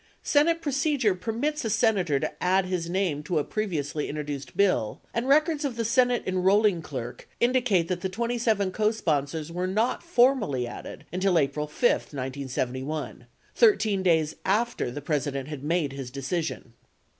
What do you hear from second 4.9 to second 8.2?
42 and records of the Senate enrolling clerk indicate that the